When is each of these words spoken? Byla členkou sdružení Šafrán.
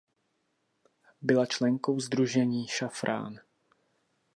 Byla 1.21 1.45
členkou 1.45 1.99
sdružení 1.99 2.67
Šafrán. 2.67 3.39